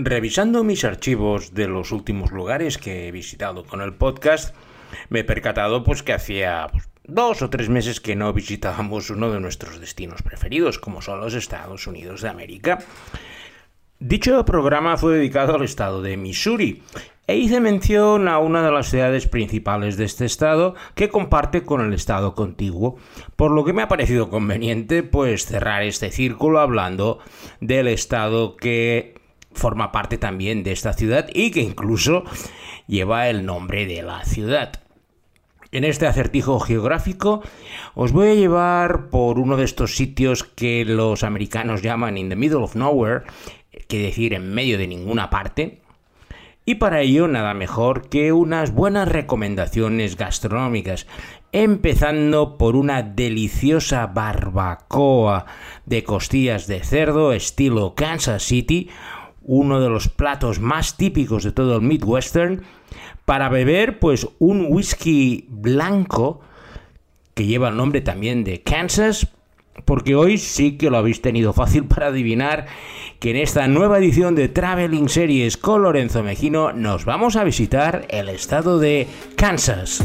[0.00, 4.54] Revisando mis archivos de los últimos lugares que he visitado con el podcast,
[5.08, 9.32] me he percatado pues que hacía pues, dos o tres meses que no visitábamos uno
[9.32, 12.78] de nuestros destinos preferidos, como son los Estados Unidos de América.
[13.98, 16.80] Dicho programa fue dedicado al estado de Missouri
[17.26, 21.80] e hice mención a una de las ciudades principales de este estado que comparte con
[21.80, 22.98] el estado contiguo,
[23.34, 27.18] por lo que me ha parecido conveniente pues cerrar este círculo hablando
[27.60, 29.17] del estado que
[29.58, 32.24] forma parte también de esta ciudad y que incluso
[32.86, 34.80] lleva el nombre de la ciudad.
[35.70, 37.42] En este acertijo geográfico
[37.94, 42.36] os voy a llevar por uno de estos sitios que los americanos llaman in the
[42.36, 43.24] middle of nowhere,
[43.86, 45.82] que decir en medio de ninguna parte.
[46.64, 51.06] Y para ello nada mejor que unas buenas recomendaciones gastronómicas,
[51.52, 55.46] empezando por una deliciosa barbacoa
[55.86, 58.90] de costillas de cerdo estilo Kansas City,
[59.48, 62.62] uno de los platos más típicos de todo el Midwestern,
[63.24, 66.40] para beber pues un whisky blanco
[67.34, 69.28] que lleva el nombre también de Kansas,
[69.84, 72.66] porque hoy sí que lo habéis tenido fácil para adivinar
[73.20, 78.06] que en esta nueva edición de Traveling Series con Lorenzo Mejino nos vamos a visitar
[78.10, 80.04] el estado de Kansas.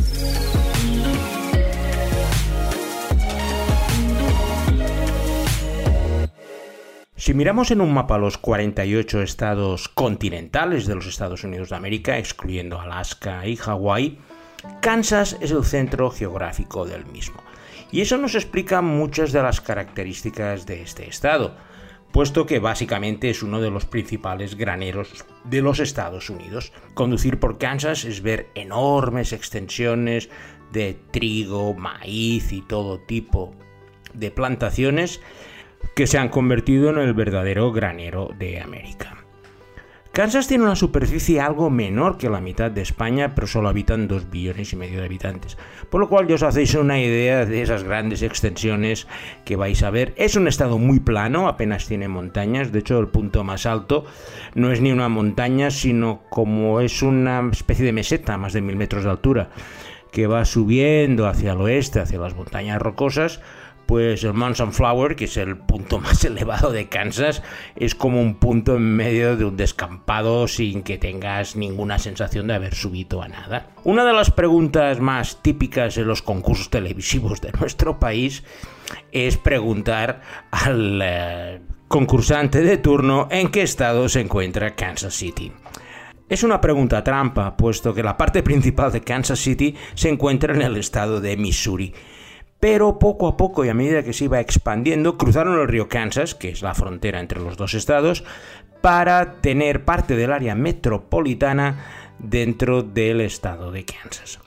[7.34, 12.20] Si miramos en un mapa los 48 estados continentales de los Estados Unidos de América,
[12.20, 14.20] excluyendo Alaska y Hawái,
[14.82, 17.42] Kansas es el centro geográfico del mismo.
[17.92, 21.56] Y eso nos explica muchas de las características de este estado,
[22.12, 26.72] puesto que básicamente es uno de los principales graneros de los Estados Unidos.
[26.94, 30.30] Conducir por Kansas es ver enormes extensiones
[30.72, 33.56] de trigo, maíz y todo tipo
[34.14, 35.20] de plantaciones
[35.96, 39.24] que se han convertido en el verdadero granero de América.
[40.14, 44.30] Kansas tiene una superficie algo menor que la mitad de España, pero solo habitan 2
[44.30, 45.58] billones y medio de habitantes,
[45.90, 49.08] por lo cual ya os hacéis una idea de esas grandes extensiones
[49.44, 50.14] que vais a ver.
[50.16, 54.06] Es un estado muy plano, apenas tiene montañas, de hecho el punto más alto
[54.54, 58.76] no es ni una montaña, sino como es una especie de meseta, más de mil
[58.76, 59.50] metros de altura,
[60.12, 63.42] que va subiendo hacia el oeste, hacia las montañas rocosas,
[63.86, 67.44] pues el Mount Sunflower, que es el punto más elevado de Kansas,
[67.76, 72.56] es como un punto en medio de un descampado sin que tengas ninguna sensación de
[72.56, 73.68] haber subido a nada.
[73.84, 78.44] Una de las preguntas más típicas en los concursos televisivos de nuestro país
[79.12, 80.22] es preguntar
[80.52, 85.52] al eh, concursante de turno en qué estado se encuentra Kansas City.
[86.30, 90.62] Es una pregunta trampa, puesto que la parte principal de Kansas City se encuentra en
[90.62, 91.94] el estado de Missouri
[92.64, 96.34] pero poco a poco y a medida que se iba expandiendo, cruzaron el río Kansas,
[96.34, 98.24] que es la frontera entre los dos estados,
[98.80, 101.84] para tener parte del área metropolitana
[102.20, 104.40] dentro del estado de Kansas.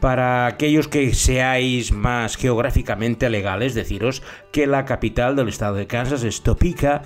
[0.00, 6.24] Para aquellos que seáis más geográficamente legales, deciros que la capital del estado de Kansas
[6.24, 7.02] es Topeka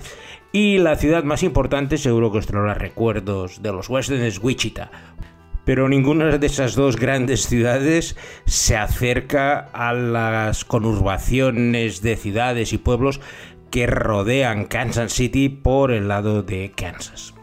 [0.51, 4.89] y la ciudad más importante, seguro que os traerá recuerdos de los westerns, es Wichita,
[5.65, 8.15] pero ninguna de esas dos grandes ciudades
[8.45, 13.19] se acerca a las conurbaciones de ciudades y pueblos
[13.71, 17.33] que rodean Kansas City por el lado de Kansas.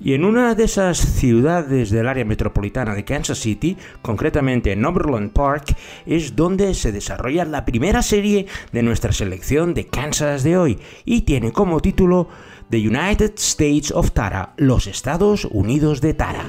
[0.00, 5.32] Y en una de esas ciudades del área metropolitana de Kansas City, concretamente en Overland
[5.32, 5.74] Park,
[6.06, 11.22] es donde se desarrolla la primera serie de nuestra selección de Kansas de hoy y
[11.22, 12.28] tiene como título
[12.70, 16.44] The United States of Tara, los Estados Unidos de Tara.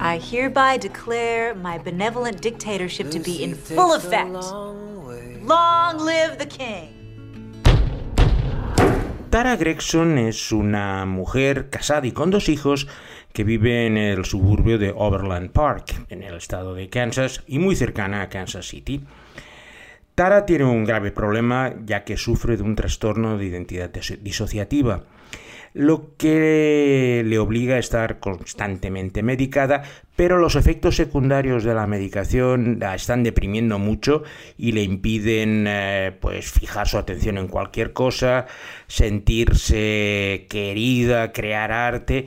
[0.00, 4.32] I hereby declare my benevolent dictatorship to be in full effect.
[4.32, 6.96] Long live the king.
[9.28, 12.88] Tara Gregson es una mujer casada y con dos hijos
[13.34, 17.76] que vive en el suburbio de Overland Park, en el estado de Kansas y muy
[17.76, 19.02] cercana a Kansas City.
[20.20, 23.88] Tara tiene un grave problema ya que sufre de un trastorno de identidad
[24.20, 25.04] disociativa,
[25.72, 29.82] lo que le obliga a estar constantemente medicada,
[30.16, 34.22] pero los efectos secundarios de la medicación la están deprimiendo mucho
[34.58, 38.44] y le impiden eh, pues fijar su atención en cualquier cosa,
[38.88, 42.26] sentirse querida, crear arte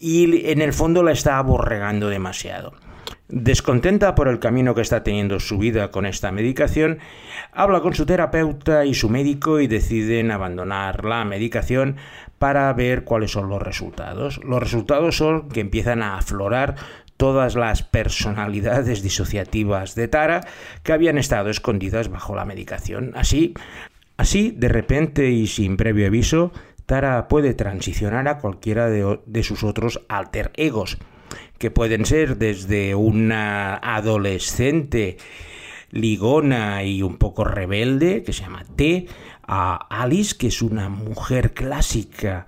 [0.00, 2.87] y en el fondo la está aborregando demasiado.
[3.30, 6.98] Descontenta por el camino que está teniendo su vida con esta medicación,
[7.52, 11.96] habla con su terapeuta y su médico y deciden abandonar la medicación
[12.38, 14.42] para ver cuáles son los resultados.
[14.44, 16.76] Los resultados son que empiezan a aflorar
[17.18, 20.40] todas las personalidades disociativas de Tara
[20.82, 23.12] que habían estado escondidas bajo la medicación.
[23.14, 23.52] Así,
[24.16, 26.50] así de repente y sin previo aviso,
[26.86, 30.96] Tara puede transicionar a cualquiera de, de sus otros alter egos,
[31.58, 35.18] que pueden ser desde una adolescente
[35.90, 39.06] ligona y un poco rebelde, que se llama T,
[39.46, 42.46] a Alice, que es una mujer clásica,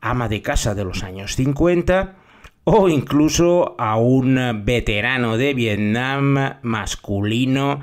[0.00, 2.16] ama de casa de los años 50,
[2.64, 7.80] o incluso a un veterano de Vietnam masculino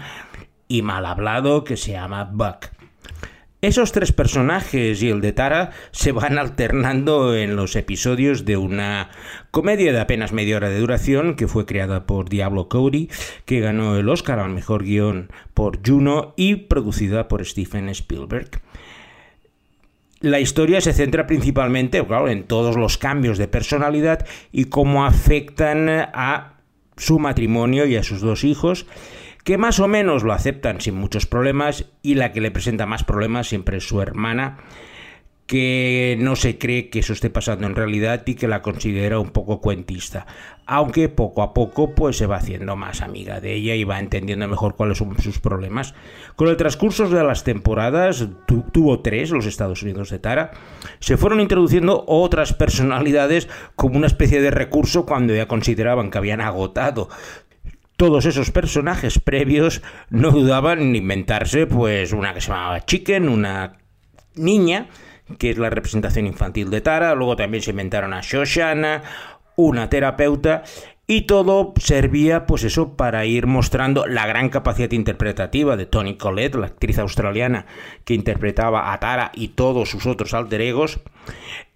[0.67, 2.76] y mal hablado que se llama Buck.
[3.61, 9.09] Esos tres personajes y el de Tara se van alternando en los episodios de una
[9.49, 13.09] comedia de apenas media hora de duración que fue creada por Diablo Cody,
[13.45, 18.61] que ganó el Oscar al mejor guion por Juno y producida por Steven Spielberg.
[20.19, 25.89] La historia se centra principalmente claro, en todos los cambios de personalidad y cómo afectan
[25.89, 26.57] a
[26.95, 28.85] su matrimonio y a sus dos hijos
[29.47, 33.05] que más o menos lo aceptan sin muchos problemas y la que le presenta más
[33.05, 34.57] problemas siempre es su hermana,
[35.45, 39.29] que no se cree que eso esté pasando en realidad y que la considera un
[39.29, 40.27] poco cuentista,
[40.65, 44.49] aunque poco a poco pues se va haciendo más amiga de ella y va entendiendo
[44.49, 45.93] mejor cuáles son sus problemas.
[46.35, 48.27] Con el transcurso de las temporadas,
[48.73, 50.51] tuvo tres los Estados Unidos de Tara,
[50.99, 53.47] se fueron introduciendo otras personalidades
[53.77, 57.07] como una especie de recurso cuando ya consideraban que habían agotado
[57.97, 63.79] todos esos personajes previos no dudaban en inventarse pues una que se llamaba Chicken, una
[64.35, 64.87] niña,
[65.39, 69.01] que es la representación infantil de Tara, luego también se inventaron a Shoshana,
[69.55, 70.63] una terapeuta
[71.09, 76.55] y todo servía, pues eso, para ir mostrando la gran capacidad interpretativa de Toni Collette,
[76.55, 77.65] la actriz australiana
[78.03, 80.99] que interpretaba a Tara y todos sus otros alter egos.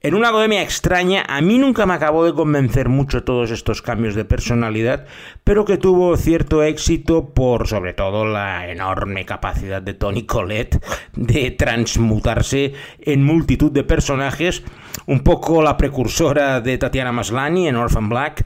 [0.01, 4.15] En una academia extraña, a mí nunca me acabó de convencer mucho todos estos cambios
[4.15, 5.05] de personalidad,
[5.43, 10.83] pero que tuvo cierto éxito por, sobre todo, la enorme capacidad de Toni Collette
[11.13, 14.63] de transmutarse en multitud de personajes,
[15.05, 18.45] un poco la precursora de Tatiana Maslany en Orphan Black,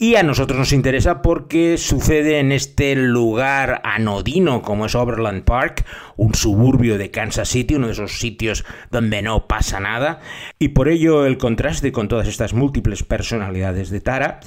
[0.00, 5.84] y a nosotros nos interesa porque sucede en este lugar anodino como es Overland Park,
[6.16, 10.20] un suburbio de Kansas City, uno de esos sitios donde no pasa nada.
[10.60, 14.38] Y por ello el contraste con todas estas múltiples personalidades de Tara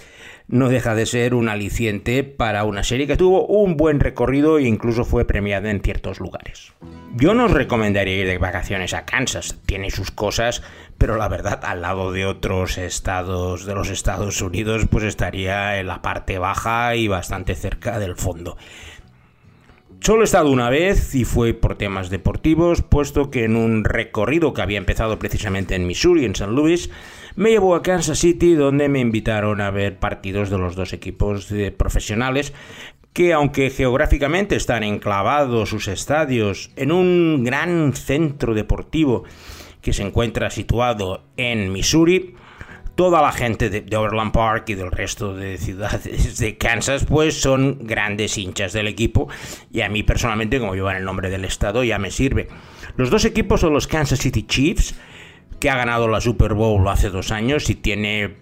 [0.52, 4.64] no deja de ser un aliciente para una serie que tuvo un buen recorrido e
[4.64, 6.74] incluso fue premiada en ciertos lugares.
[7.16, 10.62] Yo no os recomendaría ir de vacaciones a Kansas, tiene sus cosas,
[10.98, 15.88] pero la verdad al lado de otros estados de los Estados Unidos pues estaría en
[15.88, 18.58] la parte baja y bastante cerca del fondo.
[20.02, 24.52] Solo he estado una vez y fue por temas deportivos, puesto que en un recorrido
[24.52, 26.90] que había empezado precisamente en Missouri, en San Luis,
[27.36, 31.50] me llevó a Kansas City donde me invitaron a ver partidos de los dos equipos
[31.50, 32.54] de profesionales
[33.14, 39.24] que aunque geográficamente están enclavados sus estadios en un gran centro deportivo
[39.82, 42.36] que se encuentra situado en Missouri,
[42.96, 47.80] toda la gente de, Overland Park y del resto de ciudades de Kansas pues son
[47.82, 49.28] grandes hinchas del equipo
[49.72, 52.48] y a mí personalmente como llevan el nombre del estado ya me sirve.
[52.96, 54.96] Los dos equipos son los Kansas City Chiefs
[55.62, 58.36] que ha ganado la Super Bowl hace dos años y tiene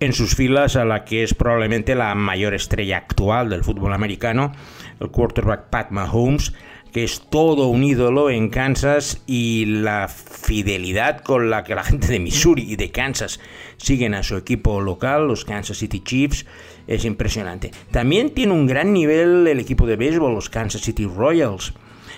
[0.00, 4.52] en sus filas a la que es probablemente la mayor estrella actual del fútbol americano,
[4.98, 6.52] el quarterback Pat Mahomes,
[6.92, 12.08] que es todo un ídolo en Kansas y la fidelidad con la que la gente
[12.08, 13.38] de Missouri y de Kansas
[13.76, 16.46] siguen a su equipo local, los Kansas City Chiefs,
[16.88, 17.70] es impresionante.
[17.92, 21.74] También tiene un gran nivel el equipo de béisbol, los Kansas City Royals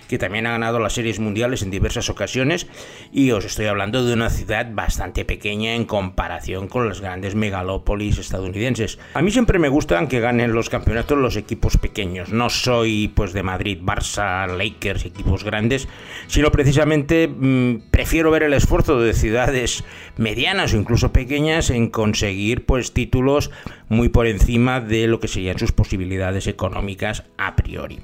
[0.09, 2.67] que también ha ganado las series mundiales en diversas ocasiones
[3.13, 8.19] y os estoy hablando de una ciudad bastante pequeña en comparación con las grandes megalópolis
[8.19, 8.99] estadounidenses.
[9.15, 12.31] A mí siempre me gustan que ganen los campeonatos los equipos pequeños.
[12.31, 15.89] No soy pues de Madrid, Barça, Lakers, equipos grandes,
[16.27, 19.85] sino precisamente mm, prefiero ver el esfuerzo de ciudades
[20.17, 23.51] medianas o incluso pequeñas en conseguir pues títulos
[23.89, 28.01] muy por encima de lo que serían sus posibilidades económicas a priori.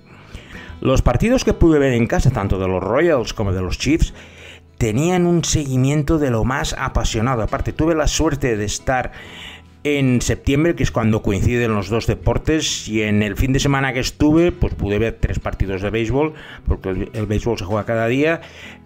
[0.80, 4.12] Los partidos que pude ver en casa, tanto de los Royals como de los Chiefs,
[4.78, 7.42] tenían un seguimiento de lo más apasionado.
[7.42, 9.12] Aparte, tuve la suerte de estar
[9.84, 13.92] en septiembre, que es cuando coinciden los dos deportes, y en el fin de semana
[13.92, 16.32] que estuve, pues pude ver tres partidos de béisbol,
[16.66, 18.40] porque el, béisbol se juega cada día,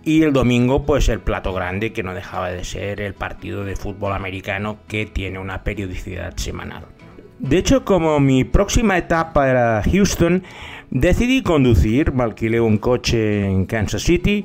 [0.04, 3.76] y el domingo, pues el plato grande, que no dejaba de ser el partido de
[3.76, 6.87] fútbol americano, que tiene una periodicidad semanal.
[7.38, 10.42] De hecho, como mi próxima etapa era Houston,
[10.90, 14.45] decidí conducir, me alquilé un coche en Kansas City,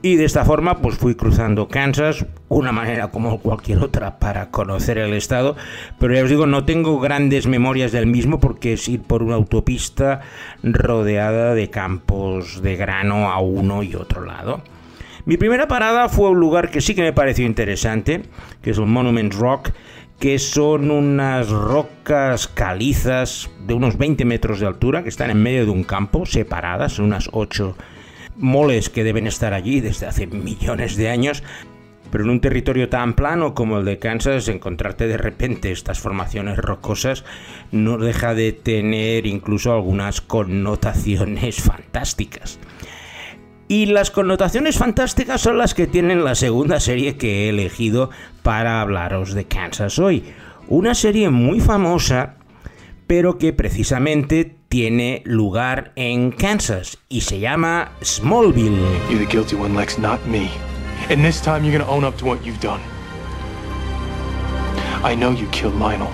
[0.00, 4.96] Y de esta forma pues fui cruzando Kansas, una manera como cualquier otra para conocer
[4.96, 5.56] el estado,
[5.98, 9.34] pero ya os digo, no tengo grandes memorias del mismo porque es ir por una
[9.34, 10.20] autopista
[10.62, 14.62] rodeada de campos de grano a uno y otro lado.
[15.24, 18.22] Mi primera parada fue un lugar que sí que me pareció interesante,
[18.62, 19.70] que es el Monument Rock,
[20.18, 25.64] que son unas rocas calizas de unos 20 metros de altura que están en medio
[25.64, 27.76] de un campo, separadas, unas 8
[28.36, 31.42] moles que deben estar allí desde hace millones de años,
[32.10, 36.56] pero en un territorio tan plano como el de Kansas, encontrarte de repente estas formaciones
[36.56, 37.24] rocosas
[37.70, 42.58] no deja de tener incluso algunas connotaciones fantásticas.
[43.68, 48.08] Y las connotaciones fantásticas son las que tienen la segunda serie que he elegido
[48.42, 50.24] para hablaros de Kansas hoy.
[50.68, 52.36] Una serie muy famosa,
[53.06, 58.80] pero que precisamente tiene lugar en Kansas y se llama Smallville.
[59.10, 60.50] You're the guilty one, Lex, not me.
[61.10, 62.80] And this time you're gonna own up to what you've done.
[65.04, 66.10] I know you killed Lionel.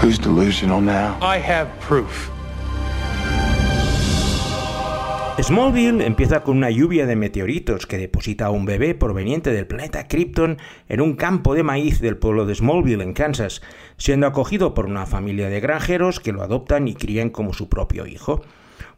[0.00, 1.18] Who's delusional now?
[1.20, 2.30] I have proof.
[5.42, 10.06] Smallville empieza con una lluvia de meteoritos que deposita a un bebé proveniente del planeta
[10.06, 13.62] Krypton en un campo de maíz del pueblo de Smallville, en Kansas,
[13.96, 18.06] siendo acogido por una familia de granjeros que lo adoptan y crían como su propio
[18.06, 18.42] hijo.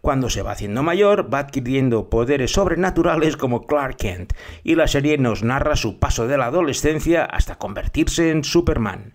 [0.01, 4.33] Cuando se va haciendo mayor, va adquiriendo poderes sobrenaturales como Clark Kent,
[4.65, 9.15] y la serie nos narra su paso de la adolescencia hasta convertirse en Superman.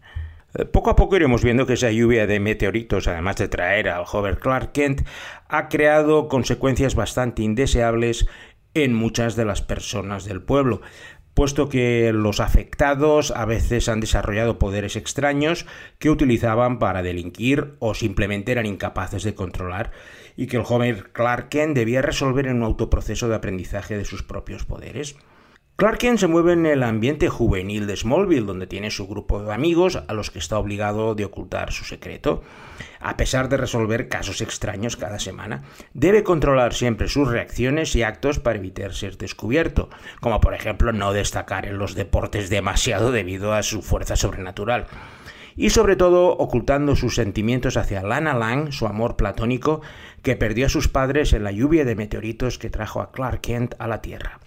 [0.58, 4.06] Eh, poco a poco iremos viendo que esa lluvia de meteoritos, además de traer al
[4.06, 5.08] joven Clark Kent,
[5.48, 8.26] ha creado consecuencias bastante indeseables
[8.74, 10.82] en muchas de las personas del pueblo,
[11.36, 15.68] puesto que los afectados a veces han desarrollado poderes extraños
[16.00, 19.92] que utilizaban para delinquir o simplemente eran incapaces de controlar,
[20.36, 24.24] y que el joven Clark Kent debía resolver en un autoproceso de aprendizaje de sus
[24.24, 25.16] propios poderes.
[25.78, 29.54] Clark Kent se mueve en el ambiente juvenil de Smallville, donde tiene su grupo de
[29.54, 32.42] amigos a los que está obligado de ocultar su secreto.
[33.00, 38.40] A pesar de resolver casos extraños cada semana, debe controlar siempre sus reacciones y actos
[38.40, 43.62] para evitar ser descubierto, como por ejemplo no destacar en los deportes demasiado debido a
[43.62, 44.88] su fuerza sobrenatural.
[45.56, 49.82] Y sobre todo ocultando sus sentimientos hacia Lana Lang, su amor platónico,
[50.24, 53.76] que perdió a sus padres en la lluvia de meteoritos que trajo a Clark Kent
[53.78, 54.40] a la Tierra.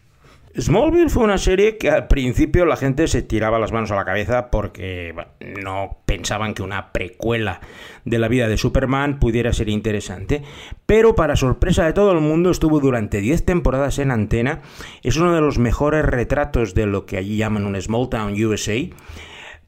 [0.59, 4.05] Smallville fue una serie que al principio la gente se tiraba las manos a la
[4.05, 5.15] cabeza porque
[5.63, 7.61] no pensaban que una precuela
[8.05, 10.43] de la vida de Superman pudiera ser interesante,
[10.87, 14.63] pero para sorpresa de todo el mundo estuvo durante 10 temporadas en antena,
[15.05, 18.75] es uno de los mejores retratos de lo que allí llaman un Small Town USA,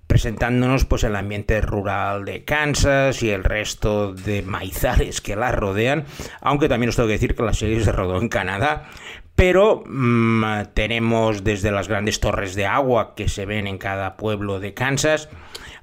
[0.08, 6.04] presentándonos pues el ambiente rural de Kansas y el resto de maizales que la rodean,
[6.40, 8.90] aunque también os tengo que decir que la serie se rodó en Canadá,
[9.34, 14.60] pero mm, tenemos desde las grandes torres de agua que se ven en cada pueblo
[14.60, 15.28] de Kansas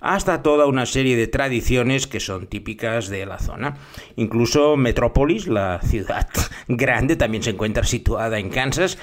[0.01, 3.77] hasta toda una serie de tradiciones que son típicas de la zona.
[4.15, 6.27] Incluso Metrópolis, la ciudad
[6.68, 8.98] grande, también se encuentra situada en Kansas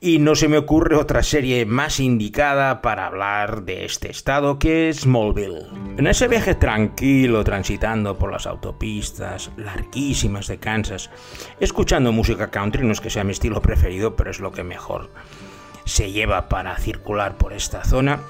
[0.00, 4.92] y no se me ocurre otra serie más indicada para hablar de este estado que
[4.92, 5.66] Smallville.
[5.96, 11.10] En ese viaje tranquilo transitando por las autopistas larguísimas de Kansas,
[11.60, 15.10] escuchando música country, no es que sea mi estilo preferido, pero es lo que mejor
[15.84, 18.20] se lleva para circular por esta zona,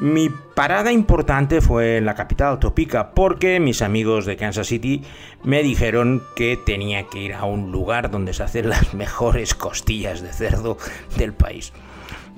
[0.00, 5.02] mi parada importante fue en la capital, Topeka, porque mis amigos de Kansas City
[5.44, 10.22] me dijeron que tenía que ir a un lugar donde se hacen las mejores costillas
[10.22, 10.78] de cerdo
[11.18, 11.72] del país.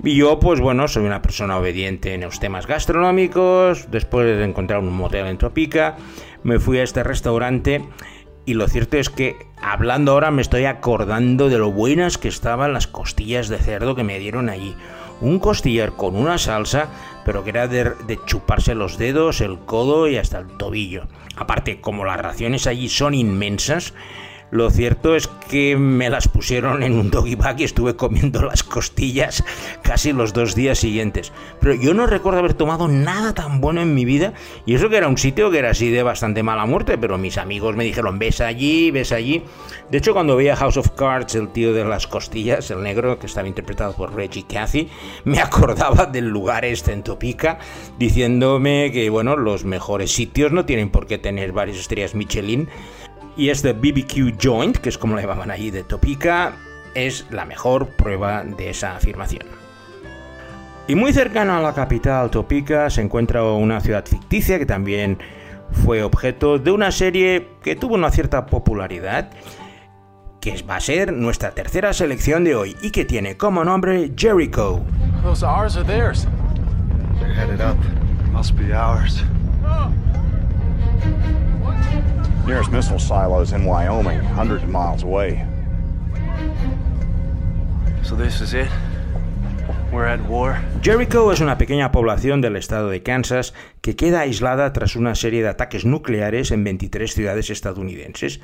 [0.03, 3.89] Y yo, pues bueno, soy una persona obediente en los temas gastronómicos.
[3.89, 5.95] Después de encontrar un motel en Topeka,
[6.43, 7.81] me fui a este restaurante
[8.45, 12.73] y lo cierto es que hablando ahora me estoy acordando de lo buenas que estaban
[12.73, 14.75] las costillas de cerdo que me dieron allí.
[15.23, 16.89] Un costillar con una salsa
[17.25, 21.07] pero que era de, chuparse los dedos, el codo y hasta el tobillo.
[21.35, 23.93] Aparte, como las raciones allí son inmensas,
[24.53, 28.61] lo cierto es que me las pusieron en un doggy bag y estuve comiendo las
[28.63, 29.43] costillas
[29.81, 31.33] casi los dos días siguientes.
[31.59, 34.33] Pero yo no recuerdo haber tomado nada tan bueno en mi vida.
[34.67, 36.99] Y eso que era un sitio que era así de bastante mala muerte.
[36.99, 39.43] Pero mis amigos me dijeron, ves allí, ves allí.
[39.89, 43.25] De hecho, cuando veía House of Cards, el tío de las costillas, el negro, que
[43.25, 44.87] estaba interpretado por Reggie Cathy,
[45.23, 47.57] me acordaba del lugar este en Topica,
[47.97, 52.69] diciéndome que, bueno, los mejores sitios no tienen por qué tener varias estrellas Michelin
[53.35, 56.53] y este BBQ Joint, que es como le llamaban allí de Topica,
[56.93, 59.47] es la mejor prueba de esa afirmación.
[60.87, 65.17] Y muy cercano a la capital Topica se encuentra una ciudad ficticia que también
[65.71, 69.31] fue objeto de una serie que tuvo una cierta popularidad,
[70.41, 74.81] que va a ser nuestra tercera selección de hoy y que tiene como nombre Jericho.
[82.45, 85.45] Nearest missile silos in Wyoming, hundreds of miles away.
[88.03, 88.67] So this is it?
[89.93, 90.57] We're at war?
[90.81, 95.41] Jericho es una pequeña población del estado de Kansas que queda aislada tras una serie
[95.41, 98.41] de ataques nucleares en 23 ciudades estadounidenses,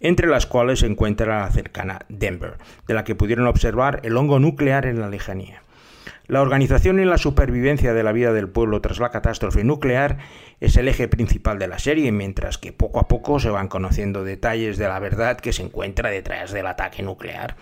[0.00, 4.40] entre las cuales se encuentra la cercana Denver, de la que pudieron observar el hongo
[4.40, 5.62] nuclear en la lejanía.
[6.28, 10.18] La organización y la supervivencia de la vida del pueblo tras la catástrofe nuclear
[10.60, 14.24] es el eje principal de la serie, mientras que poco a poco se van conociendo
[14.24, 17.56] detalles de la verdad que se encuentra detrás del ataque nuclear,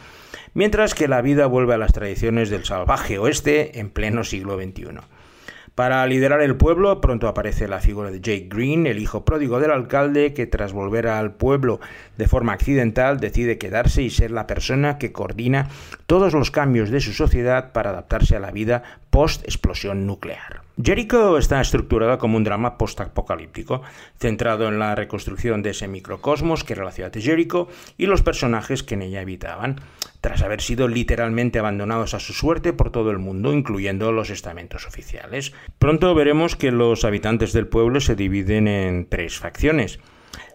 [0.53, 4.99] mientras que la vida vuelve a las tradiciones del salvaje oeste en pleno siglo XXI.
[5.77, 9.71] Para liderar el pueblo, pronto aparece la figura de Jake Green, el hijo pródigo del
[9.71, 11.81] alcalde, que tras volver al pueblo
[12.17, 15.69] de forma accidental decide quedarse y ser la persona que coordina
[16.07, 18.85] todos los cambios de su sociedad para adaptarse a la vida
[19.17, 20.61] post-explosión nuclear.
[20.77, 23.81] Jericho está estructurada como un drama post-apocalíptico,
[24.21, 28.21] centrado en la reconstrucción de ese microcosmos que era la ciudad de Jericho y los
[28.21, 29.81] personajes que en ella habitaban,
[30.21, 34.87] tras haber sido literalmente abandonados a su suerte por todo el mundo, incluyendo los estamentos
[34.87, 35.55] oficiales.
[35.79, 39.99] Pronto veremos que los habitantes del pueblo se dividen en tres facciones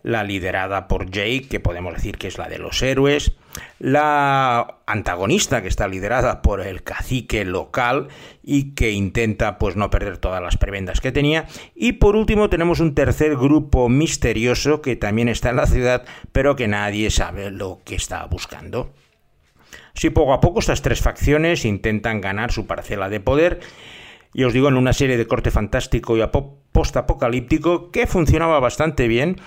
[0.03, 3.33] la liderada por Jake, que podemos decir que es la de los héroes,
[3.79, 8.07] la antagonista, que está liderada por el cacique local
[8.43, 12.79] y que intenta pues no perder todas las prebendas que tenía, y por último tenemos
[12.79, 17.79] un tercer grupo misterioso que también está en la ciudad, pero que nadie sabe lo
[17.83, 18.93] que está buscando.
[19.93, 23.59] Si poco a poco estas tres facciones intentan ganar su parcela de poder,
[24.33, 26.23] y os digo en una serie de corte fantástico y
[26.71, 29.41] post-apocalíptico que funcionaba bastante bien,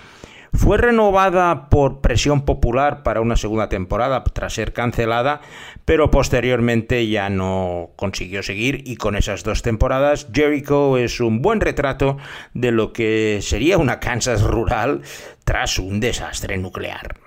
[0.55, 5.41] fue renovada por presión popular para una segunda temporada tras ser cancelada,
[5.85, 11.61] pero posteriormente ya no consiguió seguir y con esas dos temporadas Jericho es un buen
[11.61, 12.17] retrato
[12.55, 15.03] de lo que sería una Kansas rural
[15.45, 17.24] tras un desastre nuclear.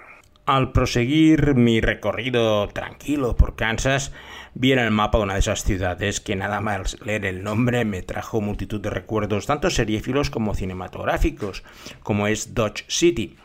[0.47, 4.13] Al proseguir mi recorrido tranquilo por Kansas,
[4.53, 8.01] vi en el mapa una de esas ciudades que nada más leer el nombre me
[8.01, 11.65] trajo multitud de recuerdos, tanto seriéfilos como cinematográficos,
[12.01, 13.35] como es Dodge City.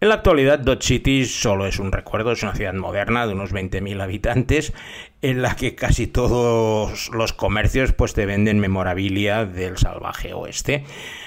[0.00, 3.52] En la actualidad, Dodge City solo es un recuerdo, es una ciudad moderna de unos
[3.52, 4.72] 20.000 habitantes,
[5.20, 10.84] en la que casi todos los comercios pues, te venden memorabilia del salvaje oeste.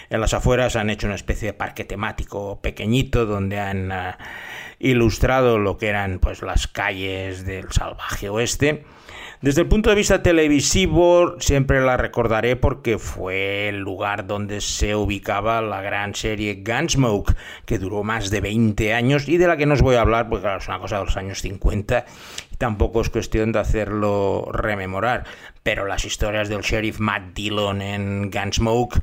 [0.10, 3.92] En las afueras han hecho una especie de parque temático pequeñito donde han...
[3.92, 4.18] Ah,
[4.80, 8.86] ilustrado lo que eran pues las calles del salvaje oeste.
[9.40, 14.96] Desde el punto de vista televisivo siempre la recordaré porque fue el lugar donde se
[14.96, 19.68] ubicaba la gran serie Gunsmoke, que duró más de 20 años y de la que
[19.68, 22.06] no os voy a hablar porque es una cosa de los años 50
[22.52, 25.26] y tampoco es cuestión de hacerlo rememorar,
[25.62, 29.02] pero las historias del sheriff Matt Dillon en Gunsmoke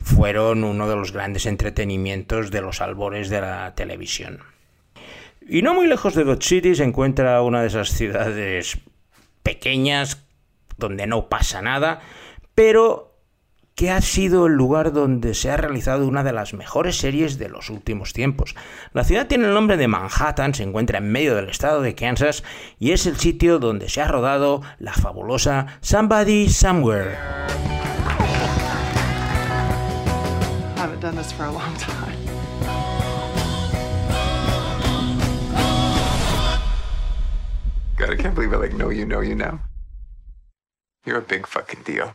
[0.00, 4.40] fueron uno de los grandes entretenimientos de los albores de la televisión.
[5.48, 8.78] Y no muy lejos de Dodge City se encuentra una de esas ciudades
[9.42, 10.22] pequeñas
[10.76, 12.00] donde no pasa nada,
[12.54, 13.08] pero
[13.78, 17.48] que ha sido el lugar donde se ha realizado una de las mejores series de
[17.48, 18.56] los últimos tiempos.
[18.92, 22.42] La ciudad tiene el nombre de Manhattan, se encuentra en medio del estado de Kansas
[22.80, 27.77] y es el sitio donde se ha rodado la fabulosa Somebody Somewhere.
[37.96, 39.60] God, I can't believe I like know you know you now.
[41.04, 42.14] You're a big fucking deal.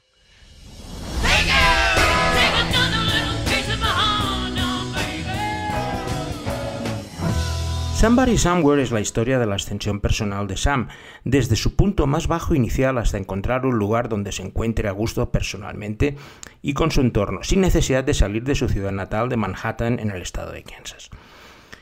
[8.04, 10.90] Somebody Somewhere es la historia de la ascensión personal de Sam,
[11.24, 15.32] desde su punto más bajo inicial hasta encontrar un lugar donde se encuentre a gusto
[15.32, 16.18] personalmente
[16.62, 20.12] y con su entorno, sin necesidad de salir de su ciudad natal de Manhattan en
[20.12, 21.12] el estado de Kansas.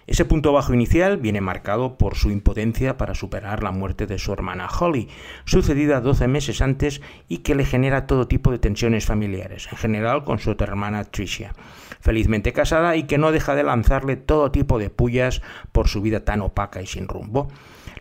[0.08, 4.34] Ese punto bajo inicial viene marcado por su impotencia para superar la muerte de su
[4.34, 5.08] hermana Holly,
[5.46, 10.24] sucedida 12 meses antes y que le genera todo tipo de tensiones familiares, en general
[10.24, 11.54] con su otra hermana Tricia,
[12.00, 16.26] felizmente casada y que no deja de lanzarle todo tipo de pullas por su vida
[16.26, 17.48] tan opaca y sin rumbo.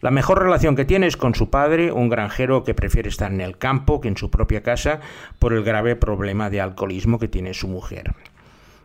[0.01, 3.43] La mejor relación que tiene es con su padre, un granjero que prefiere estar en
[3.43, 5.01] el campo que en su propia casa
[5.39, 8.15] por el grave problema de alcoholismo que tiene su mujer.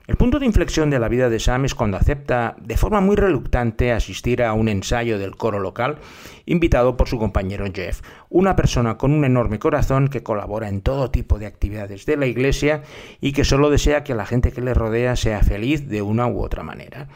[0.07, 3.15] El punto de inflexión de la vida de Sam es cuando acepta de forma muy
[3.15, 5.97] reluctante asistir a un ensayo del coro local
[6.45, 11.09] invitado por su compañero Jeff, una persona con un enorme corazón que colabora en todo
[11.09, 12.83] tipo de actividades de la iglesia
[13.19, 16.39] y que solo desea que la gente que le rodea sea feliz de una u
[16.39, 17.07] otra manera.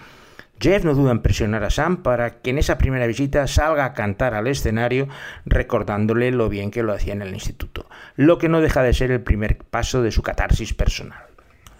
[0.60, 3.93] Jeff no duda en presionar a Sam para que en esa primera visita salga a
[3.93, 5.08] cantar al escenario
[5.45, 9.12] recordándole lo bien que lo hacía en el instituto, lo que no deja de ser
[9.12, 11.28] el primer paso de su catarsis personal.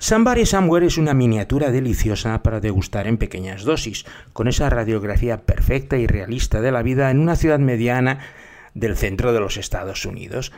[0.02, 5.98] Somebody Somewhere es una miniatura deliciosa para degustar en pequeñas dosis, con esa radiografía perfecta
[5.98, 8.20] y realista de la vida en una ciudad mediana
[8.74, 10.54] del centro de los Estados Unidos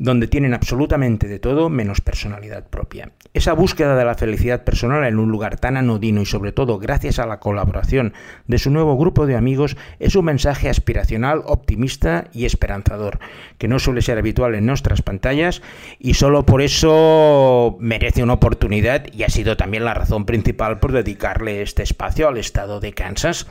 [0.00, 3.12] donde tienen absolutamente de todo menos personalidad propia.
[3.34, 7.18] Esa búsqueda de la felicidad personal en un lugar tan anodino y sobre todo gracias
[7.18, 8.14] a la colaboración
[8.46, 13.18] de su nuevo grupo de amigos es un mensaje aspiracional, optimista y esperanzador,
[13.58, 15.60] que no suele ser habitual en nuestras pantallas
[15.98, 20.92] y solo por eso merece una oportunidad y ha sido también la razón principal por
[20.92, 23.46] dedicarle este espacio al estado de Kansas.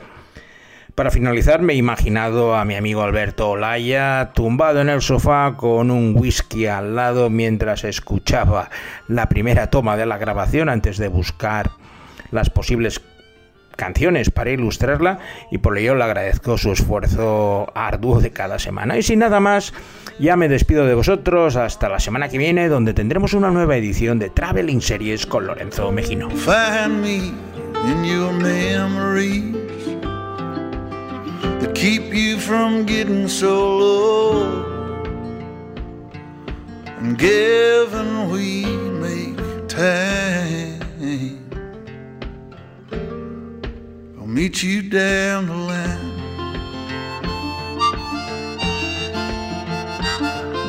[1.00, 5.90] Para finalizar, me he imaginado a mi amigo Alberto Olaya tumbado en el sofá con
[5.90, 8.68] un whisky al lado mientras escuchaba
[9.08, 11.70] la primera toma de la grabación antes de buscar
[12.32, 13.00] las posibles
[13.76, 18.98] canciones para ilustrarla y por ello le agradezco su esfuerzo arduo de cada semana.
[18.98, 19.72] Y sin nada más,
[20.18, 24.18] ya me despido de vosotros hasta la semana que viene donde tendremos una nueva edición
[24.18, 26.28] de Traveling Series con Lorenzo Mejino.
[31.60, 34.70] That keep you from getting so low.
[36.98, 39.36] And given we make
[39.68, 40.80] time,
[44.18, 46.10] I'll meet you down the line.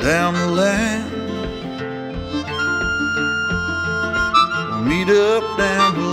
[0.01, 1.11] Down the line.
[4.69, 6.10] We'll meet up down the line.